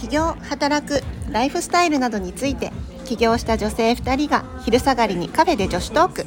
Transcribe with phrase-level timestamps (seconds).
[0.00, 2.72] 起業働くライフスタイルなどについて
[3.04, 6.26] 起業した女性2人が昼下がりにカフェで女子トーク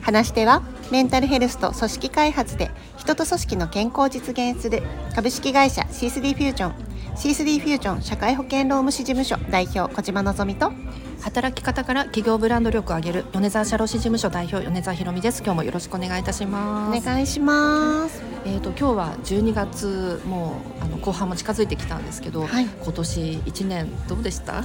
[0.00, 4.82] 話し手はメンタルヘルスと組織開発で人と組織の健康を実現する
[5.14, 10.72] 株式会社 C3 フュージョン C3 フュージョン社会保険労務士事務所代表小島のぞみと
[11.20, 22.64] 働き方から企業ブランド力を上げる米沢社労士事務所代表米沢ひろみです今日もよろしくお願いいたしますお願いしますえっ、と今日は12月もうあの後半も近づいてきたんですけど、はい。
[22.66, 24.64] 今年1年どうでした、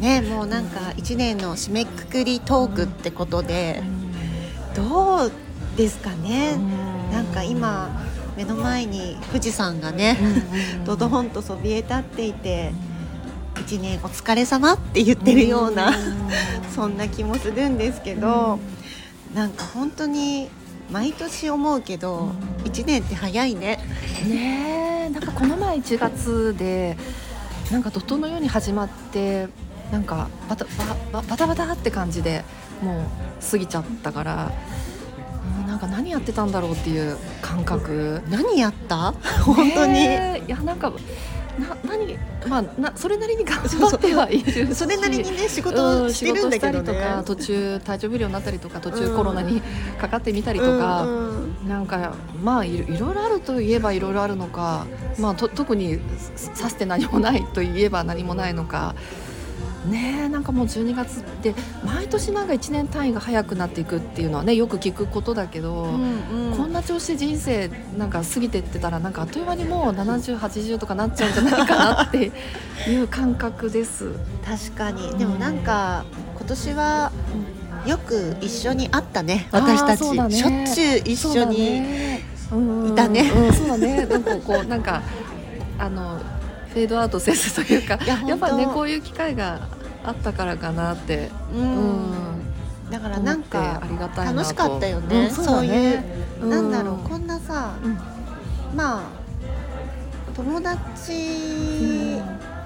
[0.00, 3.82] ねもうなんか1年の締めくくりトークってことで
[4.74, 5.32] どう
[5.76, 6.56] ですかね？
[7.12, 8.04] なんか今
[8.36, 10.16] 目の前に富士山がね
[10.84, 12.72] ドドンとそびえ立っていて
[13.60, 15.92] 一年お疲れ様って言ってるような
[16.74, 18.58] そんな気もするんですけど
[19.34, 20.48] なんか本当に
[20.90, 22.32] 毎年思うけど
[22.64, 23.78] 1年って早いね。
[24.26, 25.10] ねえ。
[25.10, 26.96] なんかこの前1月で
[27.70, 29.48] なんか怒涛のように始まって
[29.92, 30.70] なんかバタバ
[31.12, 32.44] ババタバタって感じで
[32.82, 33.04] もう
[33.50, 34.52] 過ぎちゃったから、
[35.60, 38.22] うん、なんか何やってたんだろうっていう感覚。
[38.28, 39.12] 何やった？
[39.44, 40.04] 本当に、い
[40.48, 40.92] やなんか
[41.58, 46.86] な何まあなそれなりに頑張ってはいるしそれなりにね仕うん事してるんだけどね。
[46.86, 49.60] 仕事したりとか途中体調不良になったりとか途中コロナに
[49.98, 51.68] かかってみたりとか、うんうん。
[51.68, 54.86] なんかまあいろいろあるといえばいろいろあるのか、
[55.18, 55.98] まあ、と特に
[56.36, 58.94] ささして何もないといえば何もないのか。
[59.86, 66.56] ねえなんかもう12月って毎年なんか1年単位が早くなっていくっていうのはねよく聞くことだけど、うんうん。
[66.56, 72.30] こんな調子で人生なんか過ぎてってたらなんかあっという間にもう7080とかなっちゃうんじゃないかなって
[72.88, 74.12] いう感覚です。
[74.44, 75.18] 確かに。
[75.18, 76.04] でもなんか
[76.36, 77.12] 今年は
[77.86, 79.48] よく一緒に会ったね。
[79.50, 80.34] 私たち、あーそうだね。
[80.34, 83.30] しょっちゅう一緒に、いいたね。
[83.30, 84.04] うん、そうだね。
[84.06, 85.02] なんかこうなんか
[85.78, 86.20] あの
[86.72, 89.60] フェードアウトせずというか、いややっぱねこういう機会が
[90.04, 91.30] あったからかなって。
[91.54, 91.60] うん。
[91.60, 91.66] う
[92.06, 92.90] ん。
[92.90, 93.80] だからなんか
[94.16, 95.68] 楽しかったよね、うんそうね。
[95.68, 96.02] いう、
[96.42, 96.50] うん。
[96.50, 97.98] なんだろうこんなさ、うん。
[98.76, 99.02] まあ
[100.34, 102.18] 友達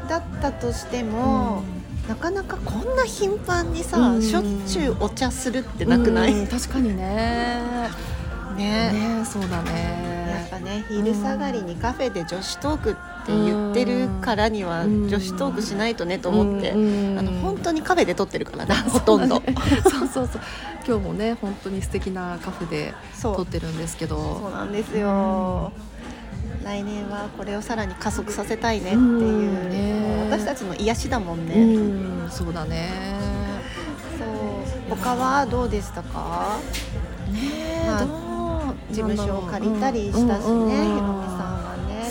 [0.09, 1.63] だったとしても、
[2.09, 4.23] なかなかこんな頻繁にさ、うん。
[4.23, 7.63] しょっちゅうお茶するってなくない、うん確かにね。
[8.57, 8.93] ね。
[8.93, 10.49] ねそうだやっね。
[10.51, 12.95] ぱね昼下がりにカフェで女子トークっ
[13.27, 15.09] て言ってるからにはうん。
[15.09, 18.75] 女子トークしないとねと思って、うんあの本当にカフェで撮ってるから ね。
[18.89, 19.43] ほとんど。
[19.91, 20.43] そうそうそう。
[20.87, 24.17] 今日もね本当に素敵なカフェで撮ってるんですけど。
[24.43, 25.73] そうなんですよ、
[26.63, 30.29] 来年はこれをさらに加速させたいねっていう、うんね。
[30.31, 32.31] 私たちの癒しだもんね、うん。
[32.31, 32.91] そうだね。
[34.19, 34.25] そ
[34.95, 34.99] う。
[34.99, 36.59] 他はどうでしたか？
[37.33, 38.07] ねあ
[38.91, 40.85] 事務所を借りたりしたしね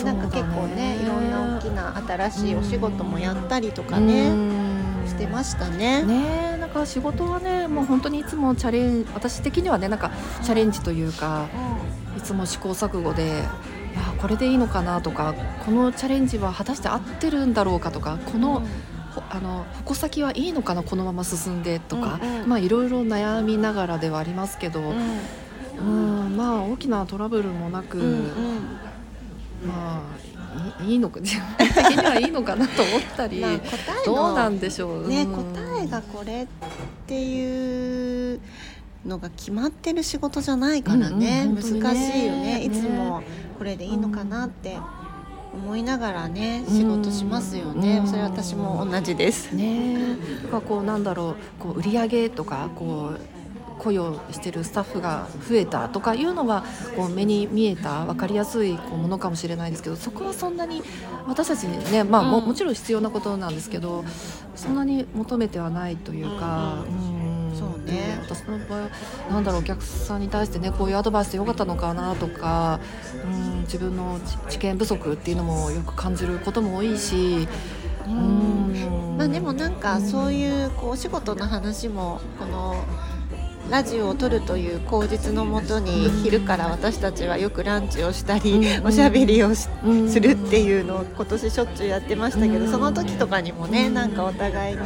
[0.03, 4.31] なんか結構ねいろんな大きな新しいお仕事もやったりとかね、
[5.07, 6.03] してましたね。
[6.03, 11.47] ねえなんか仕事はねもう本当にいつもチャレン私的にはねなんかチャレンジというか
[12.17, 13.43] いつも試行錯誤でいや
[14.17, 15.33] これでいいのかなとか
[15.65, 18.63] このチャレンジは果たして合ってるんだろうかとかこの、
[19.13, 22.49] ほあの矛先はいいのかなこのまま進んでとか、うんうん。
[22.49, 25.19] まあいろいろ悩みながらではありますけど、うん。
[25.77, 25.81] う
[26.29, 28.23] んまあ大きなトラブルもなく、うんうん
[29.65, 30.01] ま
[30.79, 35.07] あいいのか自分的にはいいのかなと思ったり、まあ答えのどうなんでしょう。
[35.07, 35.53] ね、うん。
[35.53, 36.47] 答えがこれっ
[37.07, 38.39] ていう
[39.05, 42.59] のが決まってる仕事じゃないからね,、うんうん難しいよね。
[42.59, 42.63] ね。
[42.63, 43.23] いつも
[43.57, 44.77] これでいいのかなって
[45.53, 49.55] 思いながらね仕事しますよね、うんそれは私も同じです。
[49.55, 50.17] ね。
[50.67, 53.19] こうなんだろう、こう売り上げとかこう
[53.83, 56.63] 雇用してるスタッフが増えたとかいうのは
[56.95, 60.81] こう目に見えた分かりやすいこうものかもしれないですけど、そこはそんなに
[61.27, 64.03] 私たちにね、まあもうんもちろん必要なことなんですけど、
[64.55, 66.85] そんなに求めてはないというか。
[66.87, 67.17] うん。
[67.17, 67.33] うん。
[67.55, 67.93] そうね。
[67.93, 68.89] で私の場合は
[69.29, 72.79] なんだろうお客さんに対してねこういうアドバイスでよかったのかなとか、
[73.23, 74.19] うん、自分の
[74.49, 77.47] 知知見不足っていうのもよく感じることも多いし、
[78.07, 79.15] うん。
[79.17, 82.83] まあでもなんかそういうこうお仕事の話もこの
[83.69, 89.69] ラジオを撮るという口実のもとに昼から私たちはよくランチをしたりうんおしゃべりをす
[90.19, 92.65] るっていうのを今年しょっちゅうやってましたけうん。
[92.65, 94.81] どその時とかにもねうんなんかお互いに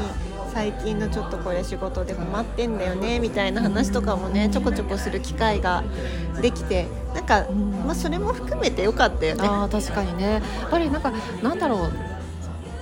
[0.53, 5.83] 最近のちょっとこれ仕事で困ってんだよねみたいな話とかもねちょこちょこする機会が
[6.41, 7.71] できてなんかうん。
[7.85, 9.41] まあそれも含めてよかったよね。
[9.43, 10.33] あー確かにね。
[10.33, 11.11] やっぱりなんか
[11.43, 11.91] なんだろう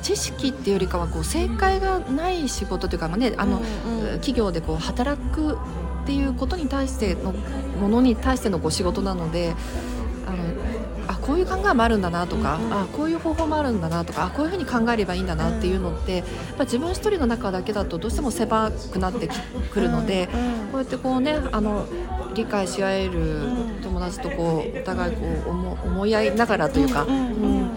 [0.01, 4.19] 知識っていうよりかはこう正解がない仕事というか、まあね、あの、うんうん。
[4.19, 5.57] 企業でこう働く
[6.05, 7.33] っていうことに対しての
[7.81, 9.55] ものに対してのこう仕事なので
[10.27, 10.37] あの
[11.07, 16.25] あこういう考えもあるんだなとか、あこういう方法もあるんだなとかあこういうふうに考えればいいんだなっていうのって、やっ
[16.57, 20.27] ぱ自分一人の中だけだとどうしても狭くなってきくるので、
[20.71, 21.87] こうやってこうねあの
[22.35, 27.69] 理解し合えるん友達とこうお互いこう思思い合いながらというか、うん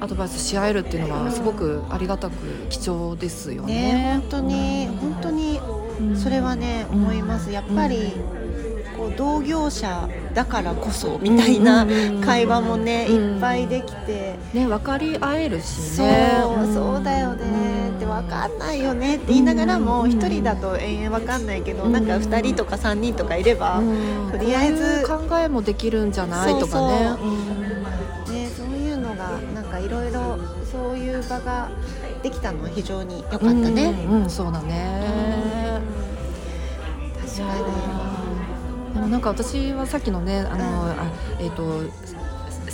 [0.00, 2.34] アドバイスし合えるっていうのはすごくありがたく
[2.68, 3.92] 貴重ですよね。
[3.92, 5.83] ね本当にうん本当にうん
[6.14, 7.50] それはねうん思います。
[7.50, 8.12] やっぱり
[8.96, 11.86] こう同業者だからこそみたいな
[12.24, 13.34] 会話もねうん。
[13.34, 14.34] いっぱいできて。
[14.52, 16.74] ね分かり合えるしそうね。
[16.74, 17.90] そうだよね。
[17.90, 19.16] って分かんないよね。
[19.16, 24.30] って言いながらもうん一人だと延々分かんないけどうんなんか二人とか三人とかいればうん。
[24.30, 27.10] とりあえず考えもできるんじゃないとかね。
[28.30, 30.38] ねそういうのがなんかいろいろ
[30.70, 31.68] そういう場が
[32.22, 34.06] できたのは非常に良かったね。
[34.08, 35.63] うん、うんそうだね。
[37.36, 41.10] 確かにでもなんか私はさっきのねあの、あ
[41.40, 41.82] えっ、と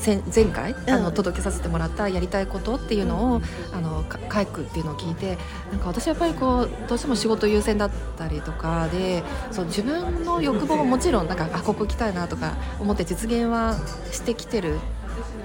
[0.00, 1.02] 先前回、あうん。
[1.04, 3.42] の届けさせてもらったやりたいことっていうのを、
[3.72, 5.36] あのか書くっていうのを聞いて
[5.70, 13.76] なんか私やっぱりこうどうしても仕事優先だったりとかでそう自分の欲望ももちろんなんかあここ来たいなとか思って実現は
[14.10, 14.78] してきてる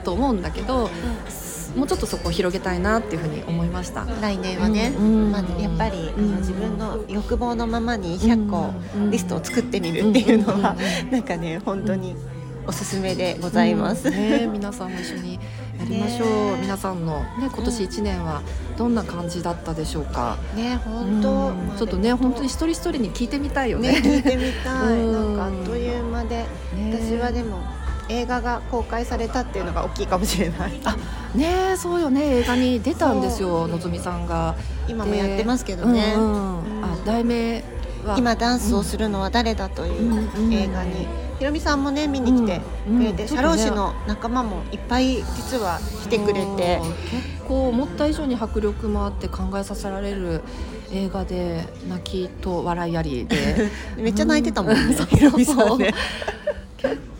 [0.04, 0.90] と思うんだけど
[1.76, 4.06] もうちょっとそこを広げたいなっていうふうに思いました。
[4.22, 5.32] 来年はね、うん。
[5.32, 6.32] まあ、やっぱり、あうん。
[6.32, 9.12] の自分の欲望のままに100個うん。
[9.12, 11.08] リストを作ってみるっていうのは、うん。
[11.08, 11.12] うん。
[11.12, 12.16] なんかね本当に
[12.68, 14.08] おすすめでございます。
[14.08, 14.14] うん。
[14.14, 15.40] ね、皆さんも一緒に
[15.80, 16.62] やりましょう、ね。
[16.62, 18.42] 皆さんの、ね、今年1年は
[18.78, 23.94] どんな感じだったでしょうか、ね本当、ちょっとね本当に一人一人に聞いてみたいよね。
[23.94, 25.38] ね聞いてみたい、うん。
[25.38, 26.48] なんかあっという間で、ね。
[26.92, 27.60] 私はでも
[28.10, 30.80] 映画が公開されたっていうのが大きいかもしれない。
[30.84, 30.96] あ
[31.36, 32.40] ねそうよね。
[32.40, 34.56] 映画に出たんですよのぞみさんが。
[34.88, 36.14] 今もやってますけどね。
[36.16, 36.86] うんうん。
[36.86, 37.64] あ題名
[38.06, 38.16] は？
[38.18, 40.54] 今ダンスをするのは誰だといううん。
[40.54, 41.08] 映画に、
[41.40, 43.00] ひろみさんもね見に来てうん。
[43.00, 46.80] くれて、うん社労士の仲間もいっぱい実は来てくれて。
[47.12, 50.42] 結構思った以上に迫力もあって考えさせられる
[50.92, 53.70] 映画で泣きと笑いありで。
[53.98, 55.02] めっちゃ泣いてたもんね、 う。
[55.02, 55.94] んひろみさんね。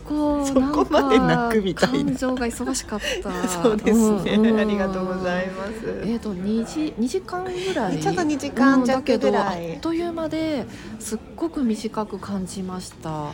[0.06, 2.04] 結構そこまで泣くみたいな。
[2.04, 3.48] 感情が忙しかった。
[3.48, 5.72] そうですね、んんありがとうございます。
[6.04, 10.66] えー、と2時2時間ぐらいちょっと2時間弱うんだけどぐらいあっという間で
[10.98, 13.32] すっごく短く感じました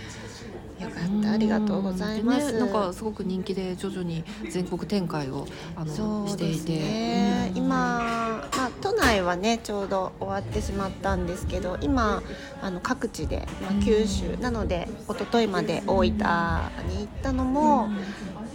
[0.82, 2.46] よかった、ありがとうございます。
[2.48, 5.46] でね、なんかすごく人気で徐々に全国展開を
[5.76, 12.22] あのそうですしていて、今、まあ、都内はねちょうど終わってしまったんですけど今
[12.60, 17.88] あの各地で、まあ、九州なので一昨日まで大分に行ったのも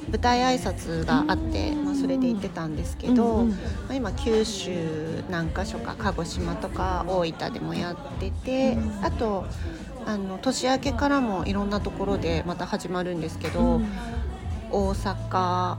[0.09, 3.53] 舞台挨拶があって、まあ、それで行ってたんですけど、ま
[3.89, 9.45] あ、今九州何か所か鹿児島とか大分でもやっててあと
[10.07, 13.81] あの年明けからもいろんなところでまた始まるんですけど、
[14.71, 15.77] 大阪あ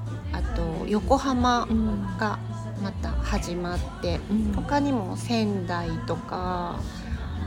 [0.55, 2.39] と横浜うんが
[2.83, 4.53] また始まってうん。
[4.55, 6.79] 他にも仙台とか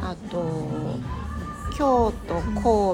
[0.01, 0.97] あと
[1.77, 2.41] 京都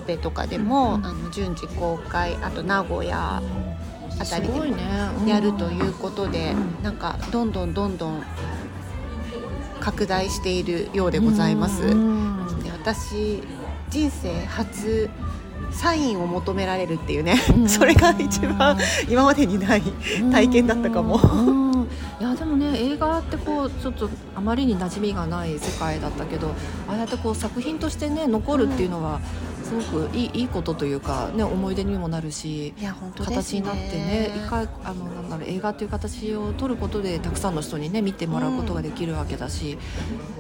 [0.02, 1.06] 神戸とかでも、うん。
[1.06, 3.42] あの順次公開あと名古屋
[4.20, 4.60] あたりです
[5.22, 6.84] もやるということで、うん。
[6.84, 8.24] なんかどんどんどんどん
[9.80, 11.84] 拡大しているようでございます。
[11.84, 12.64] うん。
[12.64, 13.42] で私
[13.90, 15.10] 人生初
[15.72, 17.70] サインを求められるっていうね、うん。
[17.70, 18.78] それが一番
[19.10, 19.82] 今までにない
[20.32, 21.18] 体験だったかも。
[21.18, 21.88] うん。
[22.20, 26.48] いやでもね映画ってこうちょっとあまりに馴染みがない世界だったけど
[26.88, 29.20] ああやってこう作品としてね残るっていうのは
[29.68, 33.36] すごくいいいいことというか、ね、思い出にもなるしいや本当ね。
[33.36, 39.78] 形になってね一回あのなんだろう映画という形を取ることでたくさんの人にね見てもらうことができるわけだし、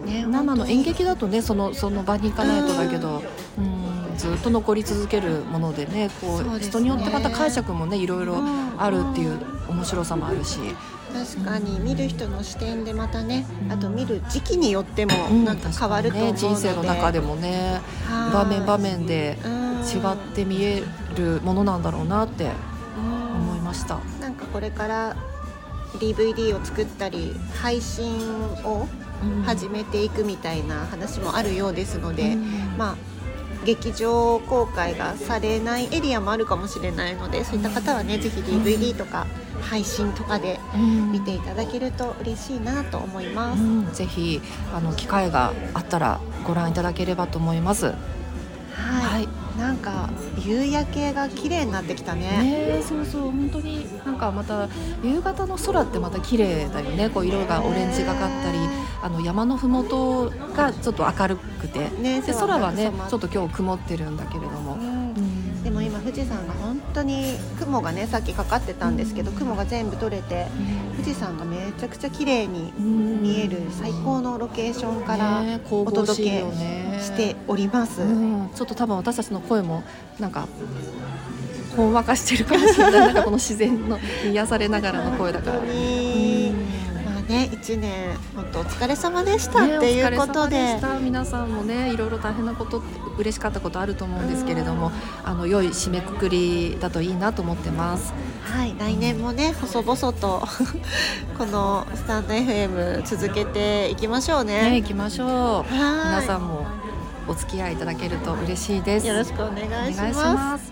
[0.06, 3.22] ね生の演劇だとねそのその場に行かないとだけど、
[3.58, 6.60] うん、ずっと残り続けるものでねこうね。
[6.60, 10.60] 人によってまた解釈もねいろいろうんあるっていう面白さもあるし。
[11.14, 13.72] 確かに見る人の視点でまたね、うん。
[13.72, 15.46] あと見る時期によってもうん。
[15.46, 18.34] なんか変わると思うので、ね、人生の中でもねはい。
[18.34, 19.68] 場面場面でうん。
[19.78, 20.84] 違って見え
[21.16, 22.52] るものなんだろうなって
[22.98, 24.00] うん思いました。
[24.20, 25.16] なんかこれから
[26.00, 28.20] DVD を作ったり配信
[28.64, 28.88] を
[29.46, 32.36] 始めていくみたいな話もあるようですので、
[32.78, 32.96] まあ
[33.68, 39.28] 劇場公開がされないエリアもあるかもしれないのでそういった方はねぜひ DVD とか
[39.62, 40.58] 配信とかで
[41.12, 43.62] 見ていただけると嬉しいなと思います。
[43.62, 43.92] うん。
[43.92, 44.42] ぜひ
[44.74, 47.88] あの機会があったらご覧いただければと思います。
[47.88, 47.96] はい、
[48.74, 52.22] はいなんか夕焼けが綺麗になってきたね。
[52.22, 53.22] ねえそうそう。
[53.24, 54.70] 本当になんかまた
[55.04, 57.10] 夕方の空ってまた綺麗だよね。
[57.10, 58.58] こう色がオレンジがかったり
[59.02, 61.90] あの山のふもとがちょっと明るくて。
[62.02, 64.78] ねで空はねちょっと、と今日曇ってるんだけれども、
[66.08, 70.48] 富士山が本当に雲がねさっきかかってたんですけど、雲が全部取れて
[70.94, 76.46] 富士山がめちゃくちゃ綺麗に見える最高のロケーションからお届け
[77.02, 79.84] しております、ね、ちょっと多分私たちの声も
[80.18, 80.48] なんか
[81.76, 82.92] ほんわかしてるかもしれない。
[82.92, 84.00] なんかこの自然の
[84.32, 85.60] 癒されながらの声だから。
[87.28, 92.82] ね1年本当お疲れ様でしたっていうことで,、ね、皆さんもねいろいろ大変なこと
[93.18, 94.92] 嬉しかったことあると思うんですけれども
[95.24, 98.14] あの良い締めくくりだといいなと思ってます。
[98.44, 100.42] はい来年もね細々と
[101.38, 104.70] このスタンド FM 続けていきましょうね。
[104.70, 105.74] ねいきましょう。
[105.74, 106.66] 皆さんも
[107.28, 109.08] お付き合いいただけると嬉しいです。
[109.08, 110.72] よろしくお願いします。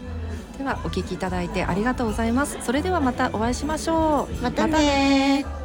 [0.58, 2.58] ではお聞きいただいてありがとうございます。
[2.62, 4.44] それではまたお会いしましょう。
[4.44, 5.65] またね